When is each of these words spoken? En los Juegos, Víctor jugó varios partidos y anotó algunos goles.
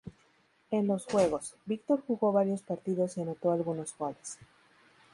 En 0.71 0.87
los 0.87 1.05
Juegos, 1.05 1.53
Víctor 1.67 2.01
jugó 2.07 2.31
varios 2.31 2.63
partidos 2.63 3.15
y 3.17 3.21
anotó 3.21 3.51
algunos 3.51 3.95
goles. 3.99 4.39